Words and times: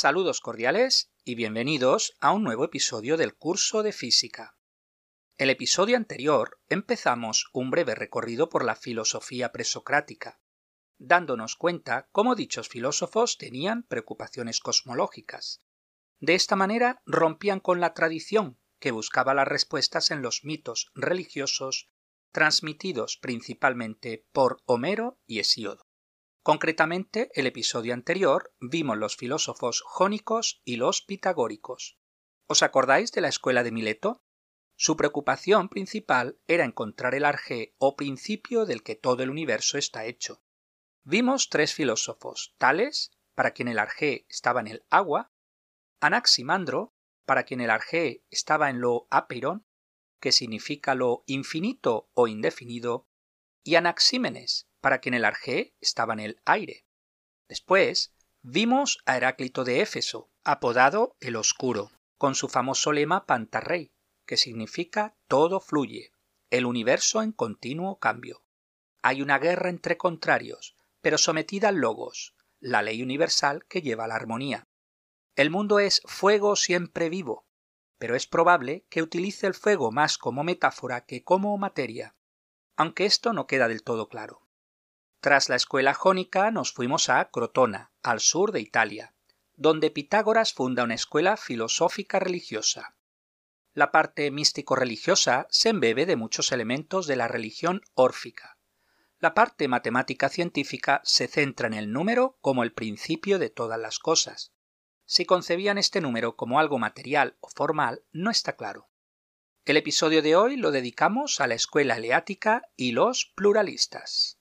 Saludos 0.00 0.40
cordiales 0.40 1.10
y 1.24 1.34
bienvenidos 1.34 2.14
a 2.20 2.30
un 2.30 2.44
nuevo 2.44 2.64
episodio 2.64 3.16
del 3.16 3.34
curso 3.34 3.82
de 3.82 3.90
física. 3.90 4.56
El 5.36 5.50
episodio 5.50 5.96
anterior 5.96 6.60
empezamos 6.68 7.50
un 7.52 7.72
breve 7.72 7.96
recorrido 7.96 8.48
por 8.48 8.64
la 8.64 8.76
filosofía 8.76 9.50
presocrática, 9.50 10.40
dándonos 10.98 11.56
cuenta 11.56 12.08
cómo 12.12 12.36
dichos 12.36 12.68
filósofos 12.68 13.38
tenían 13.38 13.82
preocupaciones 13.82 14.60
cosmológicas. 14.60 15.64
De 16.20 16.36
esta 16.36 16.54
manera 16.54 17.02
rompían 17.04 17.58
con 17.58 17.80
la 17.80 17.92
tradición 17.92 18.56
que 18.78 18.92
buscaba 18.92 19.34
las 19.34 19.48
respuestas 19.48 20.12
en 20.12 20.22
los 20.22 20.44
mitos 20.44 20.92
religiosos 20.94 21.88
transmitidos 22.30 23.16
principalmente 23.16 24.28
por 24.30 24.62
Homero 24.64 25.18
y 25.26 25.40
Hesíodo. 25.40 25.87
Concretamente, 26.42 27.30
el 27.34 27.46
episodio 27.46 27.94
anterior 27.94 28.54
vimos 28.60 28.96
los 28.96 29.16
filósofos 29.16 29.82
jónicos 29.84 30.62
y 30.64 30.76
los 30.76 31.02
pitagóricos. 31.02 31.98
¿Os 32.46 32.62
acordáis 32.62 33.12
de 33.12 33.20
la 33.20 33.28
escuela 33.28 33.62
de 33.62 33.72
Mileto? 33.72 34.22
Su 34.76 34.96
preocupación 34.96 35.68
principal 35.68 36.38
era 36.46 36.64
encontrar 36.64 37.14
el 37.14 37.24
arjé 37.24 37.74
o 37.78 37.96
principio 37.96 38.64
del 38.64 38.82
que 38.82 38.94
todo 38.94 39.22
el 39.22 39.30
universo 39.30 39.76
está 39.76 40.06
hecho. 40.06 40.42
Vimos 41.02 41.48
tres 41.48 41.74
filósofos, 41.74 42.54
Tales, 42.58 43.10
para 43.34 43.50
quien 43.52 43.68
el 43.68 43.78
arjé 43.78 44.24
estaba 44.28 44.60
en 44.60 44.68
el 44.68 44.86
agua, 44.88 45.32
Anaximandro, 46.00 46.94
para 47.26 47.42
quien 47.42 47.60
el 47.60 47.70
arjé 47.70 48.24
estaba 48.30 48.70
en 48.70 48.80
lo 48.80 49.08
apeiron, 49.10 49.66
que 50.20 50.32
significa 50.32 50.94
lo 50.94 51.24
infinito 51.26 52.10
o 52.14 52.28
indefinido, 52.28 53.08
y 53.64 53.74
Anaxímenes, 53.74 54.67
para 54.80 54.98
quien 54.98 55.14
el 55.14 55.24
arjé 55.24 55.74
estaba 55.80 56.12
en 56.12 56.20
el 56.20 56.40
aire. 56.44 56.84
Después 57.48 58.14
vimos 58.42 58.98
a 59.06 59.16
Heráclito 59.16 59.64
de 59.64 59.80
Éfeso, 59.80 60.30
apodado 60.44 61.16
el 61.20 61.36
Oscuro, 61.36 61.90
con 62.16 62.34
su 62.34 62.48
famoso 62.48 62.92
lema 62.92 63.26
Pantarrey, 63.26 63.92
que 64.26 64.36
significa 64.36 65.16
todo 65.26 65.60
fluye, 65.60 66.12
el 66.50 66.66
universo 66.66 67.22
en 67.22 67.32
continuo 67.32 67.98
cambio. 67.98 68.42
Hay 69.02 69.22
una 69.22 69.38
guerra 69.38 69.70
entre 69.70 69.96
contrarios, 69.96 70.76
pero 71.00 71.18
sometida 71.18 71.68
al 71.68 71.76
logos, 71.76 72.34
la 72.60 72.82
ley 72.82 73.02
universal 73.02 73.64
que 73.66 73.82
lleva 73.82 74.04
a 74.04 74.08
la 74.08 74.16
armonía. 74.16 74.66
El 75.36 75.50
mundo 75.50 75.78
es 75.78 76.02
fuego 76.04 76.56
siempre 76.56 77.08
vivo, 77.08 77.46
pero 77.98 78.16
es 78.16 78.26
probable 78.26 78.84
que 78.88 79.02
utilice 79.02 79.46
el 79.46 79.54
fuego 79.54 79.92
más 79.92 80.18
como 80.18 80.44
metáfora 80.44 81.04
que 81.04 81.22
como 81.22 81.56
materia, 81.58 82.16
aunque 82.76 83.06
esto 83.06 83.32
no 83.32 83.46
queda 83.46 83.68
del 83.68 83.82
todo 83.82 84.08
claro. 84.08 84.47
Tras 85.20 85.48
la 85.48 85.56
escuela 85.56 85.94
jónica 85.94 86.52
nos 86.52 86.72
fuimos 86.72 87.08
a 87.08 87.28
Crotona, 87.30 87.90
al 88.04 88.20
sur 88.20 88.52
de 88.52 88.60
Italia, 88.60 89.16
donde 89.56 89.90
Pitágoras 89.90 90.52
funda 90.52 90.84
una 90.84 90.94
escuela 90.94 91.36
filosófica 91.36 92.20
religiosa. 92.20 92.94
La 93.74 93.90
parte 93.90 94.30
místico-religiosa 94.30 95.48
se 95.50 95.70
embebe 95.70 96.06
de 96.06 96.14
muchos 96.14 96.52
elementos 96.52 97.08
de 97.08 97.16
la 97.16 97.26
religión 97.26 97.82
órfica. 97.94 98.58
La 99.18 99.34
parte 99.34 99.66
matemática 99.66 100.28
científica 100.28 101.00
se 101.02 101.26
centra 101.26 101.66
en 101.66 101.74
el 101.74 101.92
número 101.92 102.38
como 102.40 102.62
el 102.62 102.72
principio 102.72 103.40
de 103.40 103.50
todas 103.50 103.80
las 103.80 103.98
cosas. 103.98 104.52
Si 105.04 105.24
concebían 105.24 105.78
este 105.78 106.00
número 106.00 106.36
como 106.36 106.60
algo 106.60 106.78
material 106.78 107.36
o 107.40 107.48
formal, 107.48 108.04
no 108.12 108.30
está 108.30 108.54
claro. 108.54 108.87
El 109.68 109.76
episodio 109.76 110.22
de 110.22 110.34
hoy 110.34 110.56
lo 110.56 110.70
dedicamos 110.70 111.42
a 111.42 111.46
la 111.46 111.52
escuela 111.52 111.98
eleática 111.98 112.62
y 112.74 112.92
los 112.92 113.30
pluralistas. 113.36 114.38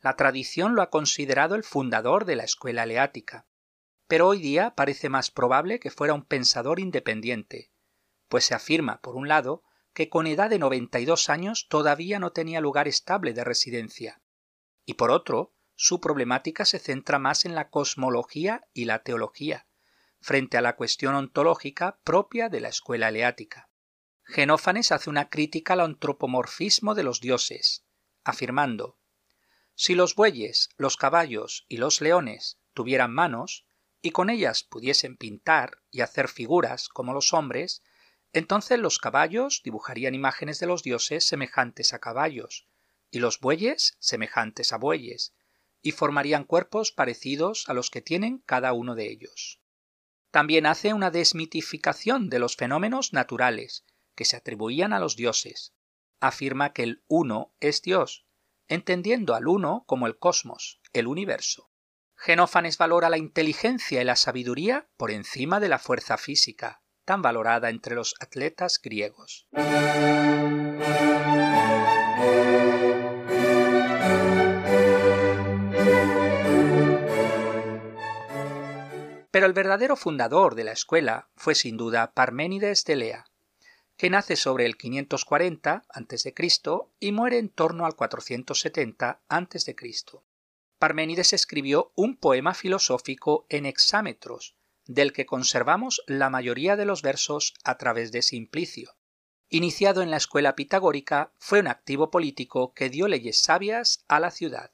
La 0.00 0.16
tradición 0.16 0.74
lo 0.74 0.82
ha 0.82 0.90
considerado 0.90 1.54
el 1.54 1.64
fundador 1.64 2.24
de 2.24 2.36
la 2.36 2.44
escuela 2.44 2.82
eleática, 2.82 3.46
pero 4.06 4.28
hoy 4.28 4.40
día 4.40 4.74
parece 4.74 5.08
más 5.08 5.30
probable 5.30 5.80
que 5.80 5.90
fuera 5.90 6.14
un 6.14 6.24
pensador 6.24 6.80
independiente, 6.80 7.70
pues 8.28 8.44
se 8.44 8.54
afirma, 8.54 9.00
por 9.00 9.16
un 9.16 9.28
lado, 9.28 9.62
que 9.94 10.08
con 10.08 10.26
edad 10.26 10.50
de 10.50 10.58
92 10.58 11.28
años 11.30 11.66
todavía 11.68 12.18
no 12.18 12.32
tenía 12.32 12.60
lugar 12.60 12.88
estable 12.88 13.32
de 13.32 13.44
residencia, 13.44 14.22
y 14.84 14.94
por 14.94 15.10
otro, 15.10 15.54
su 15.74 16.00
problemática 16.00 16.64
se 16.64 16.78
centra 16.78 17.18
más 17.18 17.44
en 17.44 17.54
la 17.54 17.70
cosmología 17.70 18.66
y 18.72 18.84
la 18.84 19.02
teología, 19.02 19.66
frente 20.20 20.56
a 20.56 20.62
la 20.62 20.76
cuestión 20.76 21.14
ontológica 21.14 21.98
propia 22.04 22.48
de 22.48 22.60
la 22.60 22.68
escuela 22.68 23.08
eleática. 23.08 23.68
Genófanes 24.24 24.92
hace 24.92 25.10
una 25.10 25.28
crítica 25.28 25.74
al 25.74 25.80
antropomorfismo 25.80 26.94
de 26.94 27.02
los 27.02 27.20
dioses, 27.20 27.84
afirmando 28.24 28.98
Si 29.74 29.94
los 29.94 30.14
bueyes, 30.14 30.70
los 30.76 30.96
caballos 30.96 31.66
y 31.68 31.76
los 31.76 32.00
leones 32.00 32.58
tuvieran 32.72 33.12
manos, 33.12 33.66
y 34.00 34.10
con 34.10 34.30
ellas 34.30 34.64
pudiesen 34.64 35.16
pintar 35.16 35.78
y 35.90 36.00
hacer 36.00 36.28
figuras 36.28 36.88
como 36.88 37.12
los 37.12 37.32
hombres, 37.32 37.82
entonces 38.32 38.78
los 38.78 38.98
caballos 38.98 39.60
dibujarían 39.64 40.14
imágenes 40.14 40.58
de 40.58 40.66
los 40.66 40.82
dioses 40.82 41.26
semejantes 41.26 41.92
a 41.92 41.98
caballos, 41.98 42.66
y 43.10 43.18
los 43.18 43.40
bueyes 43.40 43.96
semejantes 44.00 44.72
a 44.72 44.78
bueyes, 44.78 45.34
y 45.82 45.92
formarían 45.92 46.44
cuerpos 46.44 46.92
parecidos 46.92 47.68
a 47.68 47.74
los 47.74 47.90
que 47.90 48.00
tienen 48.00 48.38
cada 48.38 48.72
uno 48.72 48.94
de 48.94 49.10
ellos. 49.10 49.60
También 50.30 50.64
hace 50.64 50.94
una 50.94 51.10
desmitificación 51.10 52.30
de 52.30 52.38
los 52.38 52.56
fenómenos 52.56 53.12
naturales, 53.12 53.84
que 54.14 54.24
se 54.24 54.36
atribuían 54.36 54.92
a 54.92 54.98
los 54.98 55.16
dioses. 55.16 55.74
Afirma 56.20 56.72
que 56.72 56.82
el 56.82 57.02
uno 57.08 57.54
es 57.60 57.82
Dios, 57.82 58.26
entendiendo 58.68 59.34
al 59.34 59.48
uno 59.48 59.84
como 59.86 60.06
el 60.06 60.18
cosmos, 60.18 60.80
el 60.92 61.06
universo. 61.06 61.70
Genófanes 62.16 62.78
valora 62.78 63.10
la 63.10 63.18
inteligencia 63.18 64.00
y 64.00 64.04
la 64.04 64.16
sabiduría 64.16 64.88
por 64.96 65.10
encima 65.10 65.58
de 65.58 65.68
la 65.68 65.78
fuerza 65.78 66.16
física, 66.16 66.82
tan 67.04 67.20
valorada 67.20 67.68
entre 67.68 67.96
los 67.96 68.14
atletas 68.20 68.80
griegos. 68.80 69.48
Pero 79.32 79.46
el 79.46 79.54
verdadero 79.54 79.96
fundador 79.96 80.54
de 80.54 80.64
la 80.64 80.72
escuela 80.72 81.30
fue 81.36 81.54
sin 81.54 81.76
duda 81.76 82.12
Parménides 82.12 82.84
de 82.84 82.96
Lea, 82.96 83.24
que 83.96 84.10
nace 84.10 84.36
sobre 84.36 84.66
el 84.66 84.76
540 84.76 85.84
a.C. 85.88 86.34
y 86.98 87.12
muere 87.12 87.38
en 87.38 87.48
torno 87.48 87.86
al 87.86 87.94
470 87.94 89.22
a.C. 89.28 89.76
Parménides 90.78 91.32
escribió 91.32 91.92
un 91.94 92.16
poema 92.16 92.54
filosófico 92.54 93.46
en 93.48 93.66
hexámetros, 93.66 94.56
del 94.84 95.12
que 95.12 95.26
conservamos 95.26 96.02
la 96.06 96.30
mayoría 96.30 96.76
de 96.76 96.84
los 96.84 97.02
versos 97.02 97.54
a 97.62 97.78
través 97.78 98.10
de 98.10 98.22
Simplicio. 98.22 98.96
Iniciado 99.48 100.02
en 100.02 100.10
la 100.10 100.16
escuela 100.16 100.56
pitagórica, 100.56 101.32
fue 101.38 101.60
un 101.60 101.68
activo 101.68 102.10
político 102.10 102.72
que 102.74 102.88
dio 102.88 103.06
leyes 103.06 103.40
sabias 103.40 104.04
a 104.08 104.18
la 104.18 104.30
ciudad. 104.30 104.72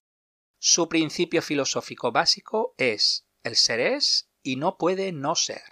Su 0.58 0.88
principio 0.88 1.42
filosófico 1.42 2.12
básico 2.12 2.74
es 2.78 3.26
el 3.42 3.56
ser 3.56 3.80
es 3.80 4.30
y 4.42 4.56
no 4.56 4.78
puede 4.78 5.12
no 5.12 5.34
ser. 5.34 5.62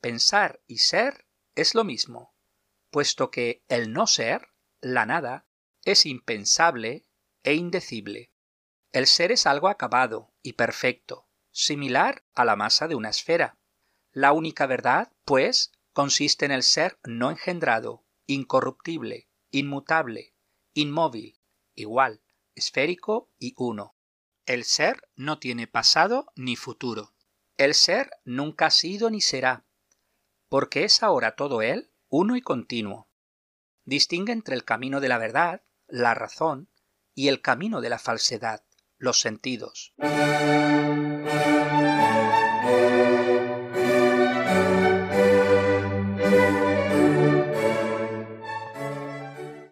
Pensar 0.00 0.60
y 0.66 0.78
ser 0.78 1.26
es 1.54 1.74
lo 1.74 1.84
mismo 1.84 2.32
puesto 2.92 3.30
que 3.30 3.64
el 3.68 3.92
no 3.92 4.06
ser, 4.06 4.48
la 4.82 5.06
nada, 5.06 5.46
es 5.84 6.04
impensable 6.04 7.06
e 7.42 7.54
indecible. 7.54 8.30
El 8.92 9.06
ser 9.06 9.32
es 9.32 9.46
algo 9.46 9.68
acabado 9.68 10.34
y 10.42 10.52
perfecto, 10.52 11.26
similar 11.50 12.22
a 12.34 12.44
la 12.44 12.54
masa 12.54 12.88
de 12.88 12.94
una 12.94 13.08
esfera. 13.08 13.58
La 14.12 14.32
única 14.32 14.66
verdad, 14.66 15.10
pues, 15.24 15.72
consiste 15.94 16.44
en 16.44 16.50
el 16.50 16.62
ser 16.62 16.98
no 17.02 17.30
engendrado, 17.30 18.04
incorruptible, 18.26 19.30
inmutable, 19.50 20.34
inmóvil, 20.74 21.40
igual, 21.74 22.22
esférico 22.54 23.30
y 23.38 23.54
uno. 23.56 23.96
El 24.44 24.64
ser 24.64 25.08
no 25.16 25.38
tiene 25.38 25.66
pasado 25.66 26.26
ni 26.36 26.56
futuro. 26.56 27.14
El 27.56 27.72
ser 27.74 28.10
nunca 28.24 28.66
ha 28.66 28.70
sido 28.70 29.08
ni 29.08 29.22
será, 29.22 29.64
porque 30.50 30.84
es 30.84 31.02
ahora 31.02 31.36
todo 31.36 31.62
él 31.62 31.91
uno 32.14 32.36
y 32.36 32.42
continuo. 32.42 33.08
Distingue 33.86 34.34
entre 34.34 34.54
el 34.54 34.64
camino 34.64 35.00
de 35.00 35.08
la 35.08 35.16
verdad, 35.16 35.62
la 35.88 36.12
razón, 36.12 36.68
y 37.14 37.28
el 37.28 37.40
camino 37.40 37.80
de 37.80 37.88
la 37.88 37.98
falsedad, 37.98 38.66
los 38.98 39.18
sentidos. 39.18 39.94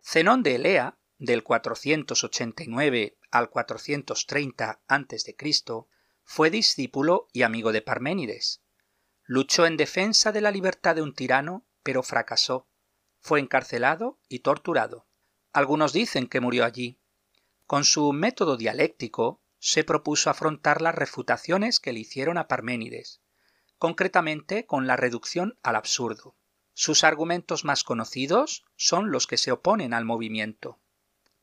Zenón 0.02 0.42
de 0.42 0.54
Elea, 0.54 0.98
del 1.18 1.42
489 1.42 3.18
al 3.30 3.50
430 3.50 4.80
a.C., 4.88 5.36
fue 6.22 6.48
discípulo 6.48 7.28
y 7.34 7.42
amigo 7.42 7.70
de 7.70 7.82
Parménides. 7.82 8.62
Luchó 9.24 9.66
en 9.66 9.76
defensa 9.76 10.32
de 10.32 10.40
la 10.40 10.50
libertad 10.50 10.94
de 10.94 11.02
un 11.02 11.14
tirano, 11.14 11.66
pero 11.82 12.02
fracasó. 12.02 12.68
Fue 13.20 13.40
encarcelado 13.40 14.18
y 14.28 14.40
torturado. 14.40 15.06
Algunos 15.52 15.92
dicen 15.92 16.26
que 16.26 16.40
murió 16.40 16.64
allí. 16.64 16.98
Con 17.66 17.84
su 17.84 18.12
método 18.12 18.56
dialéctico 18.56 19.42
se 19.58 19.84
propuso 19.84 20.30
afrontar 20.30 20.80
las 20.80 20.94
refutaciones 20.94 21.80
que 21.80 21.92
le 21.92 22.00
hicieron 22.00 22.38
a 22.38 22.48
Parménides, 22.48 23.20
concretamente 23.78 24.66
con 24.66 24.86
la 24.86 24.96
reducción 24.96 25.58
al 25.62 25.76
absurdo. 25.76 26.34
Sus 26.72 27.04
argumentos 27.04 27.64
más 27.64 27.84
conocidos 27.84 28.64
son 28.76 29.10
los 29.10 29.26
que 29.26 29.36
se 29.36 29.52
oponen 29.52 29.92
al 29.92 30.04
movimiento. 30.04 30.80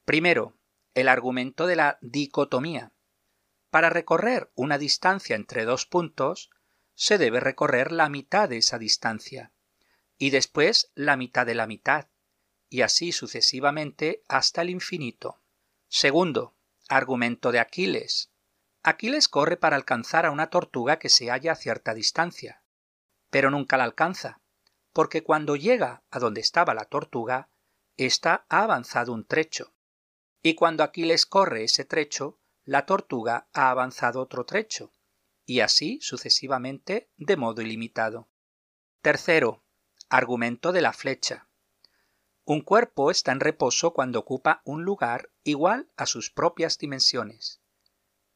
Primero, 0.04 0.58
el 0.96 1.10
argumento 1.10 1.68
de 1.68 1.76
la 1.76 2.00
dicotomía. 2.02 2.92
Para 3.70 3.90
recorrer 3.90 4.52
una 4.56 4.78
distancia 4.78 5.36
entre 5.36 5.66
dos 5.66 5.86
puntos, 5.86 6.50
se 6.96 7.20
debe 7.20 7.40
recorrer 7.40 7.92
la 7.92 8.10
mitad 8.10 8.50
de 8.50 8.58
esa 8.58 8.80
distancia, 8.80 9.52
y 10.18 10.32
después 10.32 10.92
la 10.96 11.16
mitad 11.18 11.46
de 11.46 11.56
la 11.56 11.68
mitad, 11.68 12.08
y 12.70 12.82
así 12.82 13.12
sucesivamente 13.12 14.24
hasta 14.28 14.62
el 14.62 14.70
infinito. 14.70 15.42
Segundo, 15.88 16.56
argumento 16.90 17.52
de 17.52 17.60
Aquiles. 17.60 18.32
Aquiles 18.84 19.28
corre 19.28 19.58
para 19.58 19.76
alcanzar 19.76 20.26
a 20.26 20.32
una 20.32 20.50
tortuga 20.50 21.00
que 21.00 21.10
se 21.10 21.30
halla 21.30 21.54
a 21.54 21.56
cierta 21.56 21.94
distancia, 21.94 22.64
pero 23.30 23.52
nunca 23.52 23.78
la 23.78 23.84
alcanza, 23.84 24.42
porque 24.94 25.24
cuando 25.24 25.56
llega 25.56 26.04
a 26.10 26.20
donde 26.20 26.42
estaba 26.42 26.74
la 26.74 26.86
tortuga, 26.86 27.50
ésta 27.98 28.46
ha 28.50 28.64
avanzado 28.64 29.14
un 29.14 29.26
trecho, 29.26 29.74
y 30.42 30.56
cuando 30.56 30.84
Aquiles 30.84 31.26
corre 31.26 31.64
ese 31.64 31.86
trecho, 31.86 32.40
la 32.64 32.86
tortuga 32.86 33.48
ha 33.54 33.70
avanzado 33.70 34.22
otro 34.22 34.46
trecho, 34.46 34.94
y 35.46 35.62
así 35.62 36.00
sucesivamente 36.02 37.10
de 37.18 37.38
modo 37.38 37.62
ilimitado. 37.62 38.30
Tercero, 39.02 39.64
argumento 40.10 40.72
de 40.72 40.82
la 40.82 40.94
flecha. 40.94 41.48
Un 42.46 42.62
cuerpo 42.62 43.12
está 43.12 43.34
en 43.34 43.42
reposo 43.42 43.94
cuando 43.94 44.20
ocupa 44.20 44.62
un 44.64 44.84
lugar 44.84 45.32
igual 45.44 45.90
a 45.98 46.06
sus 46.06 46.32
propias 46.32 46.78
dimensiones. 46.78 47.62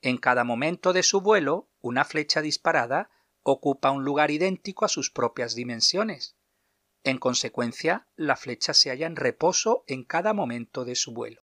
En 0.02 0.18
cada 0.18 0.44
momento 0.44 0.92
de 0.92 1.04
su 1.04 1.22
vuelo, 1.22 1.70
una 1.80 2.04
flecha 2.04 2.42
disparada 2.42 3.10
ocupa 3.44 3.92
un 3.92 4.04
lugar 4.04 4.32
idéntico 4.32 4.84
a 4.84 4.90
sus 4.90 5.10
propias 5.12 5.56
dimensiones. 5.56 6.36
En 7.04 7.18
consecuencia, 7.18 8.08
la 8.16 8.36
flecha 8.36 8.74
se 8.74 8.90
halla 8.90 9.08
en 9.08 9.16
reposo 9.16 9.84
en 9.88 10.04
cada 10.04 10.34
momento 10.34 10.84
de 10.86 10.96
su 10.96 11.14
vuelo. 11.14 11.42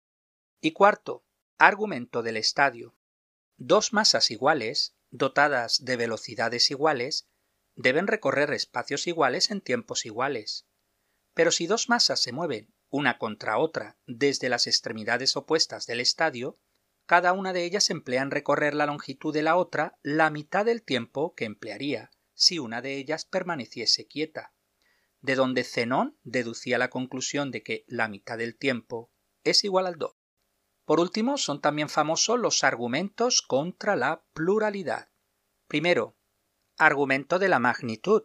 Y 0.60 0.72
cuarto, 0.72 1.24
argumento 1.58 2.22
del 2.22 2.36
estadio. 2.36 2.94
Dos 3.56 3.92
masas 3.92 4.30
iguales 4.30 4.94
dotadas 5.12 5.84
de 5.84 5.96
velocidades 5.96 6.70
iguales, 6.70 7.28
deben 7.74 8.06
recorrer 8.06 8.52
espacios 8.52 9.06
iguales 9.06 9.50
en 9.50 9.60
tiempos 9.60 10.06
iguales. 10.06 10.66
Pero 11.34 11.50
si 11.50 11.66
dos 11.66 11.88
masas 11.88 12.20
se 12.22 12.32
mueven 12.32 12.74
una 12.90 13.18
contra 13.18 13.58
otra 13.58 13.98
desde 14.06 14.48
las 14.48 14.66
extremidades 14.66 15.36
opuestas 15.36 15.86
del 15.86 16.00
estadio, 16.00 16.58
cada 17.06 17.32
una 17.32 17.52
de 17.52 17.64
ellas 17.64 17.90
emplea 17.90 18.22
en 18.22 18.30
recorrer 18.30 18.74
la 18.74 18.86
longitud 18.86 19.32
de 19.32 19.42
la 19.42 19.56
otra 19.56 19.98
la 20.02 20.30
mitad 20.30 20.64
del 20.64 20.82
tiempo 20.82 21.34
que 21.34 21.46
emplearía 21.46 22.10
si 22.34 22.58
una 22.58 22.82
de 22.82 22.96
ellas 22.96 23.24
permaneciese 23.24 24.06
quieta, 24.06 24.52
de 25.20 25.36
donde 25.36 25.64
Zenón 25.64 26.18
deducía 26.22 26.78
la 26.78 26.90
conclusión 26.90 27.50
de 27.50 27.62
que 27.62 27.84
la 27.86 28.08
mitad 28.08 28.38
del 28.38 28.56
tiempo 28.56 29.12
es 29.44 29.64
igual 29.64 29.86
al 29.86 29.96
2. 29.96 30.14
Por 30.84 31.00
último, 31.00 31.38
son 31.38 31.60
también 31.60 31.88
famosos 31.88 32.38
los 32.38 32.64
argumentos 32.64 33.42
contra 33.42 33.94
la 33.96 34.24
pluralidad. 34.32 35.10
Primero, 35.68 36.16
argumento 36.76 37.38
de 37.38 37.48
la 37.48 37.58
magnitud. 37.58 38.24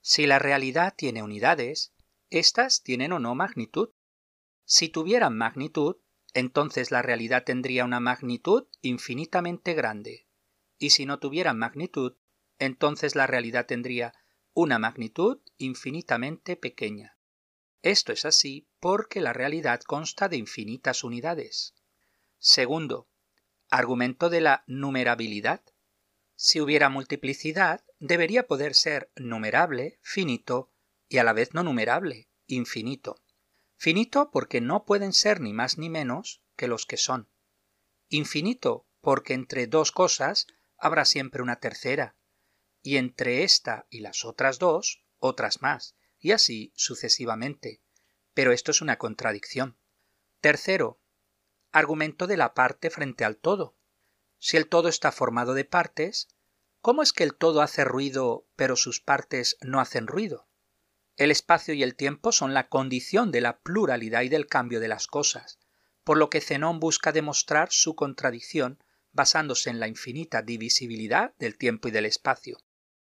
Si 0.00 0.26
la 0.26 0.38
realidad 0.38 0.94
tiene 0.96 1.22
unidades, 1.22 1.94
éstas 2.30 2.82
tienen 2.82 3.12
o 3.12 3.18
no 3.18 3.34
magnitud. 3.34 3.90
Si 4.64 4.88
tuvieran 4.88 5.36
magnitud, 5.36 5.96
entonces 6.34 6.90
la 6.90 7.02
realidad 7.02 7.44
tendría 7.44 7.84
una 7.84 8.00
magnitud 8.00 8.66
infinitamente 8.80 9.74
grande. 9.74 10.26
Y 10.78 10.90
si 10.90 11.06
no 11.06 11.18
tuvieran 11.18 11.58
magnitud, 11.58 12.16
entonces 12.58 13.14
la 13.14 13.26
realidad 13.26 13.66
tendría 13.66 14.14
una 14.54 14.78
magnitud 14.78 15.40
infinitamente 15.58 16.56
pequeña. 16.56 17.18
Esto 17.82 18.12
es 18.12 18.24
así 18.24 18.68
porque 18.80 19.20
la 19.20 19.32
realidad 19.32 19.80
consta 19.80 20.28
de 20.28 20.36
infinitas 20.36 21.04
unidades. 21.04 21.74
Segundo, 22.38 23.08
argumento 23.70 24.30
de 24.30 24.40
la 24.40 24.64
numerabilidad. 24.66 25.62
Si 26.44 26.60
hubiera 26.60 26.88
multiplicidad, 26.88 27.84
debería 28.00 28.48
poder 28.48 28.74
ser 28.74 29.12
numerable, 29.14 30.00
finito, 30.02 30.72
y 31.08 31.18
a 31.18 31.24
la 31.24 31.32
vez 31.32 31.54
no 31.54 31.62
numerable, 31.62 32.28
infinito. 32.48 33.22
Finito 33.76 34.32
porque 34.32 34.60
no 34.60 34.84
pueden 34.84 35.12
ser 35.12 35.40
ni 35.40 35.52
más 35.52 35.78
ni 35.78 35.88
menos 35.88 36.42
que 36.56 36.66
los 36.66 36.84
que 36.84 36.96
son. 36.96 37.30
Infinito 38.08 38.88
porque 39.00 39.34
entre 39.34 39.68
dos 39.68 39.92
cosas 39.92 40.48
habrá 40.76 41.04
siempre 41.04 41.42
una 41.42 41.60
tercera, 41.60 42.16
y 42.82 42.96
entre 42.96 43.44
esta 43.44 43.86
y 43.88 44.00
las 44.00 44.24
otras 44.24 44.58
dos, 44.58 45.04
otras 45.20 45.62
más, 45.62 45.94
y 46.18 46.32
así 46.32 46.72
sucesivamente. 46.74 47.84
Pero 48.34 48.50
esto 48.50 48.72
es 48.72 48.80
una 48.80 48.98
contradicción. 48.98 49.78
Tercero, 50.40 51.00
argumento 51.70 52.26
de 52.26 52.36
la 52.36 52.52
parte 52.52 52.90
frente 52.90 53.24
al 53.24 53.36
todo. 53.36 53.76
Si 54.44 54.56
el 54.56 54.68
todo 54.68 54.88
está 54.88 55.12
formado 55.12 55.54
de 55.54 55.64
partes, 55.64 56.26
¿cómo 56.80 57.04
es 57.04 57.12
que 57.12 57.22
el 57.22 57.36
todo 57.36 57.62
hace 57.62 57.84
ruido 57.84 58.44
pero 58.56 58.74
sus 58.74 59.00
partes 59.00 59.56
no 59.60 59.80
hacen 59.80 60.08
ruido? 60.08 60.48
El 61.16 61.30
espacio 61.30 61.74
y 61.74 61.84
el 61.84 61.94
tiempo 61.94 62.32
son 62.32 62.52
la 62.52 62.68
condición 62.68 63.30
de 63.30 63.40
la 63.40 63.60
pluralidad 63.60 64.22
y 64.22 64.28
del 64.28 64.48
cambio 64.48 64.80
de 64.80 64.88
las 64.88 65.06
cosas, 65.06 65.60
por 66.02 66.18
lo 66.18 66.28
que 66.28 66.40
Zenón 66.40 66.80
busca 66.80 67.12
demostrar 67.12 67.68
su 67.70 67.94
contradicción 67.94 68.82
basándose 69.12 69.70
en 69.70 69.78
la 69.78 69.86
infinita 69.86 70.42
divisibilidad 70.42 71.36
del 71.38 71.56
tiempo 71.56 71.86
y 71.86 71.92
del 71.92 72.06
espacio. 72.06 72.58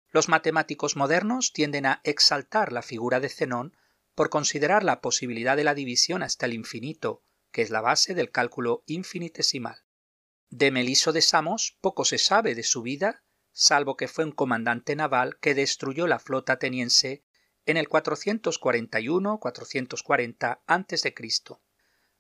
Los 0.08 0.30
matemáticos 0.30 0.96
modernos 0.96 1.52
tienden 1.52 1.88
a 1.88 2.00
exaltar 2.06 2.72
la 2.72 2.82
figura 2.82 3.20
de 3.20 3.28
Zenón 3.28 3.76
por 4.16 4.30
considerar 4.30 4.86
la 4.86 5.02
posibilidad 5.02 5.58
de 5.58 5.66
la 5.66 5.74
división 5.74 6.24
hasta 6.24 6.46
el 6.46 6.54
infinito 6.54 7.22
que 7.52 7.64
es 7.64 7.70
la 7.70 7.82
base 7.82 8.16
del 8.16 8.32
cálculo 8.32 8.84
infinitesimal. 8.86 9.87
De 10.50 10.72
Meliso 10.72 11.12
de 11.12 11.22
Samos 11.22 11.78
poco 11.82 12.06
se 12.06 12.18
sabe 12.18 12.56
de 12.56 12.64
su 12.64 12.82
vida, 12.82 13.22
salvo 13.52 13.98
que 13.98 14.08
fue 14.08 14.24
un 14.24 14.32
comandante 14.32 14.96
naval 14.96 15.38
que 15.40 15.54
destruyó 15.54 16.08
la 16.08 16.20
flota 16.20 16.54
ateniense 16.54 17.26
en 17.66 17.76
el 17.78 17.90
441-440 17.90 20.62
a.C., 20.66 21.14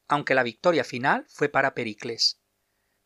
aunque 0.10 0.36
la 0.36 0.43
victoria 0.43 0.84
final 0.84 1.25
fue 1.29 1.48
para 1.50 1.74
Pericles. 1.74 2.41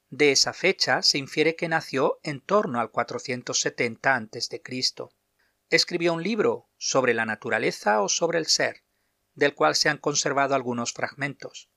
De 0.09 0.31
esa 0.31 0.53
fecha 0.53 1.03
se 1.03 1.19
infiere 1.19 1.55
que 1.55 1.69
nació 1.69 2.19
en 2.23 2.41
torno 2.41 2.81
al 2.81 2.91
470 2.91 4.15
a.C. 4.15 4.61
Escribió 5.69 6.13
un 6.13 6.23
libro 6.23 6.69
sobre 6.77 7.13
la 7.13 7.25
naturaleza 7.25 8.01
o 8.01 8.09
sobre 8.09 8.39
el 8.39 8.47
ser, 8.47 8.83
del 9.35 9.55
cual 9.55 9.75
se 9.75 9.87
han 9.87 9.99
conservado 9.99 10.55
algunos 10.55 10.91
fragmentos. 10.93 11.70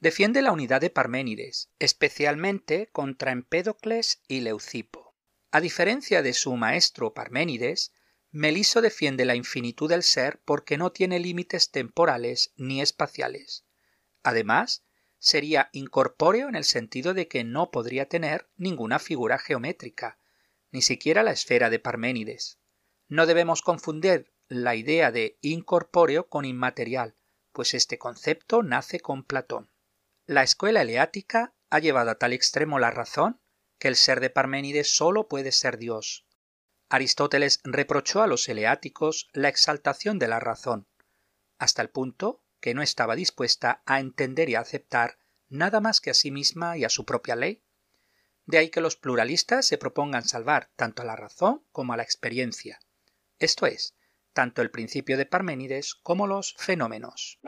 Defiende 0.00 0.40
la 0.40 0.52
unidad 0.52 0.80
de 0.80 0.88
Parménides, 0.88 1.68
especialmente 1.78 2.88
contra 2.90 3.32
Empédocles 3.32 4.22
y 4.28 4.40
Leucipo. 4.40 5.14
A 5.50 5.60
diferencia 5.60 6.22
de 6.22 6.32
su 6.32 6.56
maestro 6.56 7.12
Parménides, 7.12 7.92
Meliso 8.30 8.80
defiende 8.80 9.26
la 9.26 9.34
infinitud 9.34 9.90
del 9.90 10.02
ser 10.02 10.40
porque 10.46 10.78
no 10.78 10.90
tiene 10.90 11.20
límites 11.20 11.70
temporales 11.70 12.54
ni 12.56 12.80
espaciales. 12.80 13.66
Además, 14.22 14.84
sería 15.18 15.68
incorpóreo 15.72 16.48
en 16.48 16.54
el 16.54 16.64
sentido 16.64 17.12
de 17.12 17.28
que 17.28 17.44
no 17.44 17.70
podría 17.70 18.08
tener 18.08 18.48
ninguna 18.56 19.00
figura 19.00 19.38
geométrica, 19.38 20.18
ni 20.72 20.80
siquiera 20.80 21.22
la 21.22 21.32
esfera 21.32 21.68
de 21.68 21.78
Parménides. 21.78 22.58
No 23.08 23.26
debemos 23.26 23.60
confundir 23.60 24.32
la 24.48 24.76
idea 24.76 25.12
de 25.12 25.36
incorpóreo 25.42 26.26
con 26.30 26.46
inmaterial, 26.46 27.16
pues 27.52 27.74
este 27.74 27.98
concepto 27.98 28.62
nace 28.62 28.98
con 29.00 29.24
Platón. 29.24 29.68
La 30.26 30.42
escuela 30.42 30.82
eleática 30.82 31.54
ha 31.70 31.78
llevado 31.78 32.10
a 32.10 32.16
tal 32.16 32.32
extremo 32.32 32.78
la 32.78 32.90
razón 32.90 33.40
que 33.78 33.88
el 33.88 33.96
ser 33.96 34.20
de 34.20 34.30
Parménides 34.30 34.94
solo 34.94 35.28
puede 35.28 35.52
ser 35.52 35.78
Dios. 35.78 36.26
Aristóteles 36.88 37.60
reprochó 37.64 38.22
a 38.22 38.26
los 38.26 38.48
eleáticos 38.48 39.28
la 39.32 39.48
exaltación 39.48 40.18
de 40.18 40.28
la 40.28 40.40
razón, 40.40 40.88
hasta 41.58 41.82
el 41.82 41.90
punto 41.90 42.42
que 42.60 42.74
no 42.74 42.82
estaba 42.82 43.16
dispuesta 43.16 43.82
a 43.86 44.00
entender 44.00 44.48
y 44.50 44.54
a 44.54 44.60
aceptar 44.60 45.18
nada 45.48 45.80
más 45.80 46.00
que 46.00 46.10
a 46.10 46.14
sí 46.14 46.30
misma 46.30 46.76
y 46.76 46.84
a 46.84 46.90
su 46.90 47.04
propia 47.04 47.36
ley. 47.36 47.62
De 48.46 48.58
ahí 48.58 48.70
que 48.70 48.80
los 48.80 48.96
pluralistas 48.96 49.66
se 49.66 49.78
propongan 49.78 50.24
salvar 50.24 50.70
tanto 50.76 51.02
a 51.02 51.04
la 51.04 51.16
razón 51.16 51.64
como 51.72 51.92
a 51.92 51.96
la 51.96 52.02
experiencia, 52.02 52.80
esto 53.40 53.64
es, 53.64 53.96
tanto 54.34 54.60
el 54.60 54.70
principio 54.70 55.16
de 55.16 55.24
Parménides 55.24 55.94
como 55.94 56.26
los 56.26 56.54
fenómenos. 56.58 57.38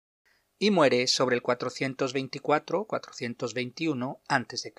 y 0.58 0.72
muere 0.72 1.06
sobre 1.06 1.36
el 1.36 1.44
424-421 1.44 4.20
a.C. 4.28 4.74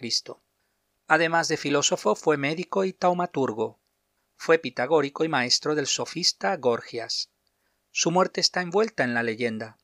Además 1.06 1.46
de 1.46 1.56
filósofo, 1.56 2.16
fue 2.16 2.36
médico 2.36 2.84
y 2.84 2.92
taumaturgo. 2.92 3.80
Fue 4.34 4.58
pitagórico 4.58 5.24
y 5.24 5.28
maestro 5.28 5.76
del 5.76 5.86
sofista 5.86 6.56
Gorgias. 6.56 7.30
Su 7.92 8.10
muerte 8.10 8.40
está 8.40 8.62
envuelta 8.62 9.04
en 9.04 9.14
la 9.14 9.22
leyenda. 9.22 9.78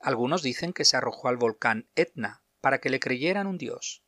Algunos 0.00 0.42
dicen 0.42 0.72
que 0.72 0.86
se 0.86 0.96
arrojó 0.96 1.28
al 1.28 1.36
volcán 1.36 1.90
Etna 1.96 2.42
para 2.62 2.80
que 2.80 2.88
le 2.88 2.98
creyeran 2.98 3.46
un 3.46 3.58
dios. 3.58 4.02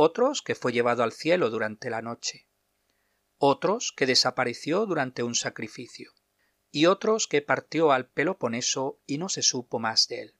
Otros 0.00 0.42
que 0.42 0.54
fue 0.54 0.72
llevado 0.72 1.02
al 1.02 1.12
cielo 1.12 1.50
durante 1.50 1.90
la 1.90 2.02
noche. 2.02 2.48
Otros 3.36 3.92
que 3.96 4.06
desapareció 4.06 4.86
durante 4.86 5.22
un 5.22 5.34
sacrificio. 5.34 6.12
Y 6.70 6.86
otros 6.86 7.26
que 7.26 7.42
partió 7.42 7.92
al 7.92 8.08
Peloponeso 8.08 9.00
y 9.06 9.18
no 9.18 9.28
se 9.28 9.42
supo 9.42 9.78
más 9.78 10.06
de 10.06 10.22
él 10.22 10.38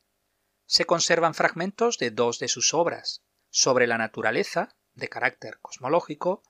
se 0.68 0.84
conservan 0.84 1.32
fragmentos 1.32 1.96
de 1.96 2.10
dos 2.10 2.38
de 2.38 2.46
sus 2.46 2.74
obras, 2.74 3.24
sobre 3.48 3.86
la 3.86 3.96
naturaleza, 3.96 4.76
de 4.92 5.08
carácter 5.08 5.60
cosmológico, 5.62 6.42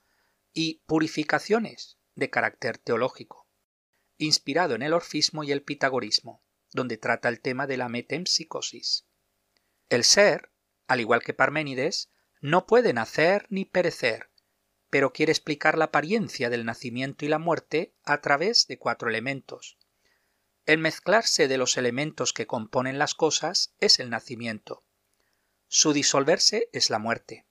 y 0.51 0.83
purificaciones, 0.85 1.97
de 2.15 2.29
carácter 2.29 2.77
teológico, 2.77 3.47
inspirado 4.17 4.75
en 4.75 4.81
el 4.81 4.91
orfismo 4.91 5.45
y 5.45 5.53
el 5.53 5.63
pitagorismo, 5.63 6.43
donde 6.73 6.97
trata 6.97 7.29
el 7.29 7.39
tema 7.39 7.65
de 7.65 7.77
la 7.77 7.87
metempsicosis. 7.87 9.07
El 9.87 10.03
ser, 10.03 10.51
al 10.87 10.99
igual 10.99 11.23
que 11.23 11.33
Parménides, 11.33 12.11
no 12.41 12.65
puede 12.65 12.93
nacer 12.93 13.45
ni 13.49 13.65
perecer, 13.65 14.29
pero 14.89 15.13
quiere 15.13 15.31
explicar 15.31 15.77
la 15.77 15.85
apariencia 15.85 16.49
del 16.49 16.65
nacimiento 16.65 17.25
y 17.25 17.27
la 17.27 17.39
muerte 17.39 17.93
a 18.03 18.21
través 18.21 18.67
de 18.67 18.77
cuatro 18.77 19.09
elementos, 19.09 19.77
el 20.69 20.77
mezclarse 20.77 21.47
de 21.47 21.57
los 21.57 21.77
elementos 21.77 22.31
que 22.31 22.45
componen 22.45 22.99
las 22.99 23.15
cosas 23.15 23.73
es 23.79 23.99
el 23.99 24.11
nacimiento. 24.11 24.83
Su 25.67 25.93
disolverse 25.93 26.69
es 26.73 26.91
la 26.91 26.99
muerte. 26.99 27.47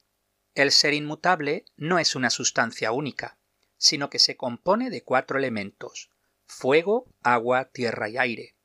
El 0.55 0.71
ser 0.71 0.93
inmutable 0.93 1.65
no 1.75 1.99
es 1.99 2.15
una 2.15 2.29
sustancia 2.29 2.93
única, 2.93 3.37
sino 3.75 4.09
que 4.09 4.19
se 4.19 4.37
compone 4.37 4.89
de 4.89 5.03
cuatro 5.03 5.37
elementos 5.37 6.11
fuego, 6.45 7.13
agua, 7.21 7.65
tierra 7.65 8.07
y 8.07 8.17
aire. 8.17 8.55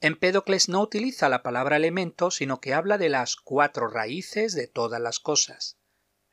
Empédocles 0.00 0.68
no 0.68 0.80
utiliza 0.82 1.28
la 1.28 1.42
palabra 1.42 1.76
elemento, 1.76 2.30
sino 2.30 2.60
que 2.60 2.74
habla 2.74 2.98
de 2.98 3.08
las 3.08 3.36
cuatro 3.36 3.88
raíces 3.88 4.54
de 4.54 4.66
todas 4.66 5.00
las 5.00 5.20
cosas. 5.20 5.78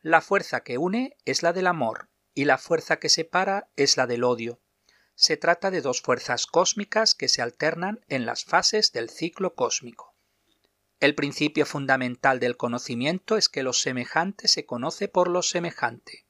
La 0.01 0.21
fuerza 0.21 0.63
que 0.63 0.77
une 0.77 1.15
es 1.25 1.43
la 1.43 1.53
del 1.53 1.67
amor, 1.67 2.09
y 2.33 2.45
la 2.45 2.57
fuerza 2.57 2.97
que 2.97 3.09
separa 3.09 3.69
es 3.75 3.97
la 3.97 4.07
del 4.07 4.23
odio 4.23 4.59
se 5.15 5.37
trata 5.37 5.71
de 5.71 5.81
dos 5.81 6.01
fuerzas 6.01 6.47
cósmicas 6.47 7.13
que 7.13 7.27
se 7.27 7.41
alternan 7.41 8.01
en 8.07 8.25
las 8.25 8.45
fases 8.45 8.91
del 8.91 9.09
ciclo 9.09 9.53
cósmico. 9.55 10.15
El 10.99 11.15
principio 11.15 11.65
fundamental 11.65 12.39
del 12.39 12.57
conocimiento 12.57 13.37
es 13.37 13.49
que 13.49 13.63
lo 13.63 13.73
semejante 13.73 14.47
se 14.47 14.65
conoce 14.65 15.07
por 15.07 15.29
lo 15.29 15.41
semejante. 15.41 16.25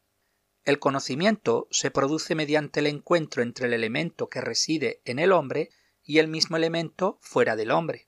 El 0.65 0.79
conocimiento 0.79 1.67
se 1.71 1.91
produce 1.91 2.35
mediante 2.35 2.79
el 2.79 2.87
encuentro 2.87 3.43
entre 3.43 3.67
el 3.67 3.73
elemento 3.73 4.29
que 4.29 4.41
reside 4.41 5.01
en 5.05 5.19
el 5.19 5.31
hombre 5.31 5.69
y 6.05 6.19
el 6.19 6.27
mismo 6.27 6.57
elemento 6.57 7.17
fuera 7.21 7.55
del 7.55 7.71
hombre. 7.71 8.07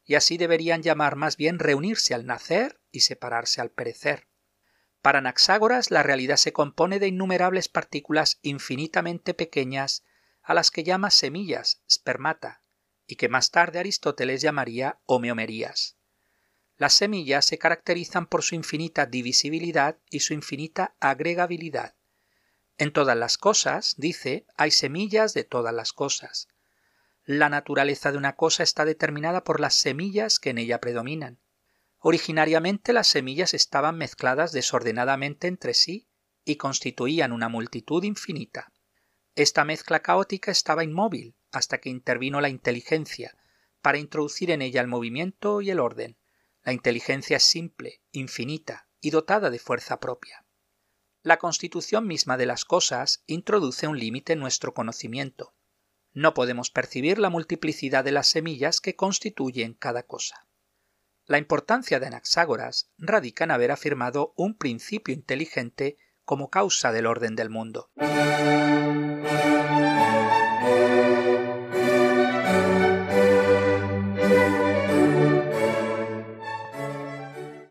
y 0.04 0.16
así 0.16 0.38
deberían 0.38 0.84
llamar 0.84 1.16
más 1.16 1.38
bien 1.38 1.60
reunirse 1.60 2.14
al 2.14 2.26
nacer 2.26 2.82
y 2.92 3.00
separarse 3.00 3.62
al 3.62 3.72
perecer. 3.72 4.28
Para 5.02 5.20
Anaxágoras 5.20 5.92
la 5.92 6.04
realidad 6.04 6.36
se 6.36 6.52
compone 6.52 7.00
de 7.00 7.08
innumerables 7.08 7.70
partículas 7.70 8.38
infinitamente 8.42 9.34
pequeñas 9.34 10.04
a 10.44 10.54
las 10.54 10.72
que 10.72 10.84
llama 10.84 11.10
semillas, 11.10 11.82
spermata, 11.90 12.64
y 13.06 13.16
que 13.16 13.30
más 13.30 13.52
tarde 13.52 13.80
Aristóteles 13.80 14.42
llamaría 14.42 15.00
homeomerías. 15.06 15.97
Las 16.78 16.94
semillas 16.94 17.46
se 17.46 17.58
caracterizan 17.58 18.28
por 18.28 18.44
su 18.44 18.54
infinita 18.54 19.08
divisibilidad 19.08 19.98
y 20.12 20.20
su 20.20 20.34
infinita 20.34 20.96
agregabilidad. 21.00 21.96
En 22.78 22.94
todas 22.94 23.18
las 23.18 23.40
cosas, 23.40 23.96
dice, 23.98 24.46
hay 24.56 24.70
semillas 24.70 25.34
de 25.34 25.44
todas 25.44 25.74
las 25.74 25.92
cosas. 25.92 26.48
La 27.26 27.50
naturaleza 27.50 28.12
de 28.12 28.20
una 28.20 28.36
cosa 28.36 28.62
está 28.62 28.86
determinada 28.86 29.44
por 29.44 29.60
las 29.60 29.74
semillas 29.74 30.38
que 30.38 30.52
en 30.52 30.60
ella 30.60 30.80
predominan. 30.80 31.40
Originariamente 32.00 32.94
las 32.94 33.08
semillas 33.08 33.56
estaban 33.56 33.98
mezcladas 33.98 34.52
desordenadamente 34.52 35.48
entre 35.48 35.74
sí 35.74 36.08
y 36.46 36.58
constituían 36.58 37.32
una 37.32 37.50
multitud 37.50 38.04
infinita. 38.04 38.72
Esta 39.34 39.66
mezcla 39.66 40.02
caótica 40.02 40.52
estaba 40.52 40.84
inmóvil 40.84 41.36
hasta 41.52 41.80
que 41.80 41.90
intervino 41.90 42.40
la 42.40 42.50
inteligencia 42.50 43.36
para 43.82 43.98
introducir 43.98 44.52
en 44.52 44.62
ella 44.62 44.82
el 44.82 44.88
movimiento 44.88 45.62
y 45.62 45.72
el 45.72 45.80
orden. 45.80 46.18
La 46.68 46.74
inteligencia 46.74 47.38
es 47.38 47.44
simple, 47.44 48.04
infinita 48.12 48.88
y 49.02 49.10
dotada 49.10 49.50
de 49.50 49.58
fuerza 49.58 50.00
propia. 50.00 50.46
La 51.24 51.40
constitución 51.40 52.06
misma 52.06 52.38
de 52.38 52.46
las 52.46 52.64
cosas 52.64 53.24
introduce 53.26 53.88
un 53.88 53.98
límite 53.98 54.34
en 54.34 54.40
nuestro 54.40 54.76
conocimiento 54.76 55.56
no 56.18 56.34
podemos 56.34 56.72
percibir 56.72 57.20
la 57.20 57.30
multiplicidad 57.30 58.04
de 58.04 58.12
las 58.12 58.26
semillas 58.26 58.82
que 58.82 58.96
constituyen 58.96 59.76
cada 59.76 60.02
cosa. 60.02 60.48
La 61.28 61.38
importancia 61.38 62.00
de 62.00 62.08
Anaxágoras 62.08 62.90
radica 62.98 63.44
en 63.44 63.52
haber 63.52 63.72
afirmado 63.72 64.34
un 64.36 64.58
principio 64.58 65.14
inteligente 65.14 66.00
como 66.26 66.50
causa 66.50 66.92
del 66.92 67.06
orden 67.06 67.36
del 67.36 67.52
mundo. 67.52 67.92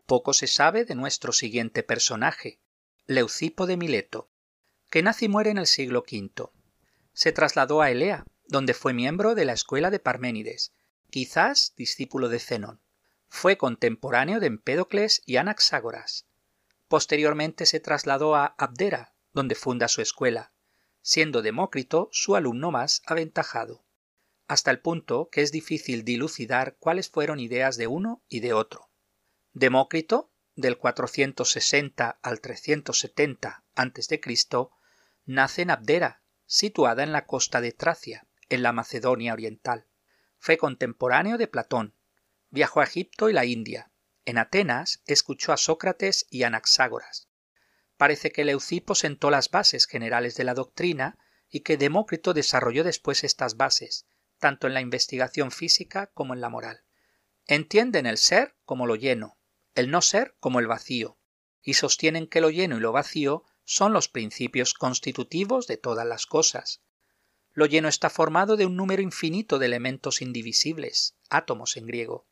Poco 0.07 0.31
se 0.31 0.47
sabe 0.47 0.85
de 0.85 0.95
nuestro 0.95 1.33
siguiente 1.33 1.83
personaje, 1.83 2.61
Leucipo 3.07 3.67
de 3.67 3.75
Mileto, 3.75 4.29
que 4.89 5.03
nace 5.03 5.25
y 5.25 5.27
muere 5.27 5.49
en 5.49 5.57
el 5.57 5.67
siglo 5.67 6.05
V. 6.09 6.49
Se 7.11 7.33
trasladó 7.33 7.81
a 7.81 7.91
Elea, 7.91 8.25
donde 8.45 8.73
fue 8.73 8.93
miembro 8.93 9.35
de 9.35 9.43
la 9.43 9.51
escuela 9.51 9.91
de 9.91 9.99
Parménides, 9.99 10.71
quizás 11.09 11.73
discípulo 11.75 12.29
de 12.29 12.39
Zenón. 12.39 12.79
Fue 13.27 13.57
contemporáneo 13.57 14.39
de 14.39 14.47
Empédocles 14.47 15.23
y 15.25 15.35
Anaxágoras. 15.35 16.25
Posteriormente 16.87 17.65
se 17.65 17.81
trasladó 17.81 18.37
a 18.37 18.55
Abdera, 18.57 19.13
donde 19.33 19.55
funda 19.55 19.89
su 19.89 20.01
escuela, 20.01 20.53
siendo 21.01 21.41
Demócrito 21.41 22.07
su 22.13 22.37
alumno 22.37 22.71
más 22.71 23.01
aventajado, 23.07 23.83
hasta 24.47 24.71
el 24.71 24.79
punto 24.79 25.27
que 25.29 25.41
es 25.41 25.51
difícil 25.51 26.05
dilucidar 26.05 26.77
cuáles 26.79 27.09
fueron 27.09 27.41
ideas 27.41 27.75
de 27.75 27.87
uno 27.87 28.21
y 28.29 28.39
de 28.39 28.53
otro. 28.53 28.86
Demócrito, 29.59 30.31
del 30.55 30.77
460 30.77 32.19
al 32.21 32.41
370 32.41 33.63
a.C., 33.73 34.21
nace 35.25 35.61
en 35.63 35.71
Abdera, 35.71 36.21
situada 36.45 37.01
en 37.01 37.11
la 37.11 37.25
costa 37.25 37.59
de 37.59 37.71
Tracia, 37.71 38.27
en 38.49 38.61
la 38.61 38.71
Macedonia 38.71 39.33
oriental. 39.33 39.87
Fue 40.37 40.59
contemporáneo 40.59 41.39
de 41.39 41.47
Platón. 41.47 41.95
Viajó 42.51 42.81
a 42.81 42.83
Egipto 42.83 43.31
y 43.31 43.33
la 43.33 43.45
India. 43.45 43.89
En 44.25 44.37
Atenas 44.37 45.01
escuchó 45.07 45.53
a 45.53 45.57
Sócrates 45.57 46.27
y 46.29 46.43
Anaxágoras. 46.43 47.27
Parece 47.97 48.31
que 48.31 48.45
Leucipo 48.45 48.93
sentó 48.93 49.31
las 49.31 49.49
bases 49.49 49.87
generales 49.87 50.35
de 50.35 50.43
la 50.43 50.53
doctrina 50.53 51.17
y 51.49 51.61
que 51.61 51.77
Demócrito 51.77 52.35
desarrolló 52.35 52.83
después 52.83 53.23
estas 53.23 53.57
bases, 53.57 54.05
tanto 54.37 54.67
en 54.67 54.75
la 54.75 54.81
investigación 54.81 55.49
física 55.49 56.11
como 56.13 56.35
en 56.35 56.41
la 56.41 56.49
moral. 56.49 56.83
Entienden 57.47 58.05
el 58.05 58.19
ser 58.19 58.55
como 58.63 58.85
lo 58.85 58.95
lleno, 58.95 59.36
el 59.77 59.91
no 59.91 60.01
ser 60.01 60.35
como 60.39 60.59
el 60.59 60.65
vacío, 60.65 61.19
y 61.61 61.75
sostienen 61.75 62.25
que 62.25 62.41
lo 62.41 62.49
lleno 62.49 62.77
y 62.77 62.79
lo 62.79 62.91
vacío 62.91 63.43
son 63.63 63.93
los 63.93 64.09
principios 64.09 64.73
constitutivos 64.73 65.67
de 65.67 65.77
todas 65.77 66.07
las 66.07 66.25
cosas. 66.25 66.81
Lo 67.53 67.67
lleno 67.67 67.87
está 67.87 68.09
formado 68.09 68.57
de 68.57 68.65
un 68.65 68.75
número 68.75 69.03
infinito 69.03 69.59
de 69.59 69.67
elementos 69.67 70.23
indivisibles, 70.23 71.15
átomos 71.29 71.77
en 71.77 71.85
griego. 71.85 72.27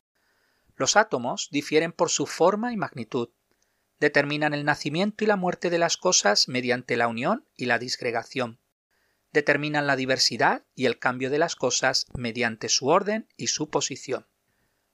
Los 0.74 0.96
átomos 0.96 1.48
difieren 1.52 1.92
por 1.92 2.10
su 2.10 2.26
forma 2.26 2.72
y 2.72 2.76
magnitud, 2.76 3.28
determinan 4.00 4.52
el 4.52 4.64
nacimiento 4.64 5.22
y 5.22 5.28
la 5.28 5.36
muerte 5.36 5.70
de 5.70 5.78
las 5.78 5.96
cosas 5.96 6.48
mediante 6.48 6.96
la 6.96 7.06
unión 7.06 7.48
y 7.56 7.66
la 7.66 7.78
disgregación, 7.78 8.58
determinan 9.32 9.86
la 9.86 9.94
diversidad 9.94 10.64
y 10.74 10.86
el 10.86 10.98
cambio 10.98 11.30
de 11.30 11.38
las 11.38 11.54
cosas 11.54 12.06
mediante 12.12 12.68
su 12.68 12.88
orden 12.88 13.28
y 13.36 13.46
su 13.46 13.70
posición. 13.70 14.26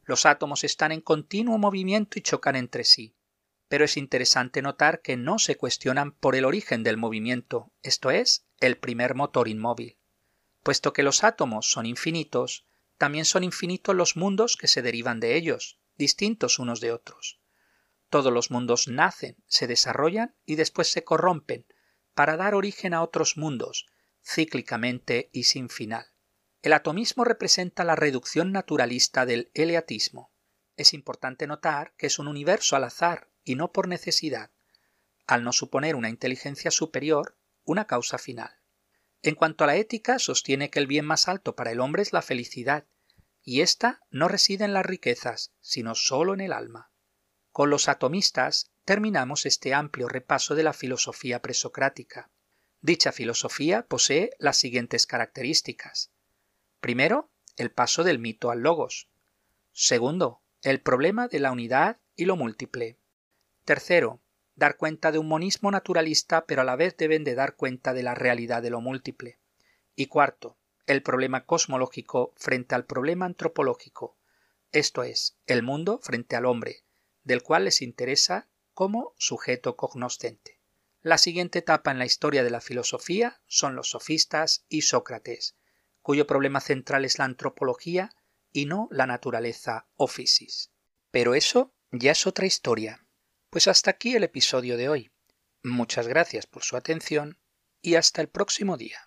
Los 0.04 0.26
átomos 0.26 0.64
están 0.64 0.92
en 0.92 1.00
continuo 1.00 1.58
movimiento 1.58 2.18
y 2.18 2.22
chocan 2.22 2.56
entre 2.56 2.84
sí. 2.84 3.14
Pero 3.68 3.84
es 3.84 3.96
interesante 3.96 4.60
notar 4.60 5.00
que 5.00 5.16
no 5.16 5.38
se 5.38 5.56
cuestionan 5.56 6.12
por 6.12 6.36
el 6.36 6.44
origen 6.44 6.82
del 6.82 6.96
movimiento, 6.96 7.72
esto 7.82 8.10
es, 8.10 8.44
el 8.60 8.76
primer 8.76 9.14
motor 9.14 9.48
inmóvil. 9.48 9.96
Puesto 10.62 10.92
que 10.92 11.02
los 11.02 11.24
átomos 11.24 11.70
son 11.70 11.86
infinitos, 11.86 12.66
también 12.98 13.24
son 13.24 13.44
infinitos 13.44 13.96
los 13.96 14.16
mundos 14.16 14.56
que 14.56 14.68
se 14.68 14.82
derivan 14.82 15.20
de 15.20 15.36
ellos, 15.36 15.80
distintos 15.96 16.58
unos 16.58 16.80
de 16.80 16.92
otros. 16.92 17.40
Todos 18.10 18.32
los 18.32 18.50
mundos 18.50 18.88
nacen, 18.88 19.36
se 19.46 19.66
desarrollan 19.66 20.34
y 20.44 20.56
después 20.56 20.88
se 20.88 21.02
corrompen, 21.02 21.66
para 22.14 22.36
dar 22.36 22.54
origen 22.54 22.92
a 22.92 23.02
otros 23.02 23.36
mundos, 23.36 23.86
cíclicamente 24.22 25.30
y 25.32 25.44
sin 25.44 25.68
final. 25.68 26.11
El 26.62 26.72
atomismo 26.74 27.24
representa 27.24 27.82
la 27.82 27.96
reducción 27.96 28.52
naturalista 28.52 29.26
del 29.26 29.50
eleatismo. 29.52 30.32
Es 30.76 30.94
importante 30.94 31.48
notar 31.48 31.92
que 31.96 32.06
es 32.06 32.20
un 32.20 32.28
universo 32.28 32.76
al 32.76 32.84
azar 32.84 33.28
y 33.42 33.56
no 33.56 33.72
por 33.72 33.88
necesidad, 33.88 34.52
al 35.26 35.42
no 35.42 35.52
suponer 35.52 35.96
una 35.96 36.08
inteligencia 36.08 36.70
superior, 36.70 37.36
una 37.64 37.88
causa 37.88 38.16
final. 38.16 38.60
En 39.22 39.34
cuanto 39.34 39.64
a 39.64 39.66
la 39.66 39.76
ética, 39.76 40.20
sostiene 40.20 40.70
que 40.70 40.78
el 40.78 40.86
bien 40.86 41.04
más 41.04 41.26
alto 41.26 41.56
para 41.56 41.72
el 41.72 41.80
hombre 41.80 42.02
es 42.02 42.12
la 42.12 42.22
felicidad, 42.22 42.86
y 43.42 43.60
ésta 43.60 44.00
no 44.10 44.28
reside 44.28 44.64
en 44.64 44.72
las 44.72 44.86
riquezas, 44.86 45.52
sino 45.60 45.96
sólo 45.96 46.32
en 46.32 46.40
el 46.40 46.52
alma. 46.52 46.92
Con 47.50 47.70
los 47.70 47.88
atomistas 47.88 48.70
terminamos 48.84 49.46
este 49.46 49.74
amplio 49.74 50.08
repaso 50.08 50.54
de 50.54 50.62
la 50.62 50.72
filosofía 50.72 51.42
presocrática. 51.42 52.30
Dicha 52.80 53.10
filosofía 53.10 53.86
posee 53.86 54.30
las 54.38 54.56
siguientes 54.56 55.06
características. 55.06 56.12
Primero, 56.82 57.30
el 57.56 57.70
paso 57.70 58.02
del 58.02 58.18
mito 58.18 58.50
al 58.50 58.58
logos. 58.58 59.08
Segundo, 59.70 60.42
el 60.62 60.80
problema 60.80 61.28
de 61.28 61.38
la 61.38 61.52
unidad 61.52 62.00
y 62.16 62.24
lo 62.24 62.34
múltiple. 62.34 62.98
Tercero, 63.64 64.20
dar 64.56 64.76
cuenta 64.76 65.12
de 65.12 65.18
un 65.18 65.28
monismo 65.28 65.70
naturalista, 65.70 66.44
pero 66.44 66.62
a 66.62 66.64
la 66.64 66.74
vez 66.74 66.96
deben 66.96 67.22
de 67.22 67.36
dar 67.36 67.54
cuenta 67.54 67.94
de 67.94 68.02
la 68.02 68.16
realidad 68.16 68.62
de 68.62 68.70
lo 68.70 68.80
múltiple. 68.80 69.38
Y 69.94 70.06
cuarto, 70.06 70.56
el 70.88 71.04
problema 71.04 71.46
cosmológico 71.46 72.34
frente 72.36 72.74
al 72.74 72.84
problema 72.84 73.26
antropológico, 73.26 74.16
esto 74.72 75.04
es, 75.04 75.36
el 75.46 75.62
mundo 75.62 76.00
frente 76.02 76.34
al 76.34 76.46
hombre, 76.46 76.82
del 77.22 77.44
cual 77.44 77.66
les 77.66 77.80
interesa 77.80 78.48
como 78.74 79.14
sujeto 79.18 79.76
cognoscente. 79.76 80.58
La 81.00 81.16
siguiente 81.16 81.60
etapa 81.60 81.92
en 81.92 82.00
la 82.00 82.06
historia 82.06 82.42
de 82.42 82.50
la 82.50 82.60
filosofía 82.60 83.40
son 83.46 83.76
los 83.76 83.90
sofistas 83.90 84.64
y 84.68 84.82
Sócrates, 84.82 85.54
cuyo 86.02 86.26
problema 86.26 86.60
central 86.60 87.04
es 87.04 87.18
la 87.18 87.24
antropología 87.24 88.10
y 88.52 88.66
no 88.66 88.88
la 88.90 89.06
naturaleza 89.06 89.86
o. 89.96 90.08
Pero 91.10 91.34
eso 91.34 91.72
ya 91.90 92.12
es 92.12 92.26
otra 92.26 92.46
historia. 92.46 93.06
Pues 93.50 93.68
hasta 93.68 93.90
aquí 93.90 94.14
el 94.14 94.24
episodio 94.24 94.76
de 94.76 94.88
hoy. 94.88 95.10
Muchas 95.62 96.08
gracias 96.08 96.46
por 96.46 96.62
su 96.64 96.76
atención 96.76 97.38
y 97.80 97.94
hasta 97.94 98.20
el 98.20 98.28
próximo 98.28 98.76
día. 98.76 98.98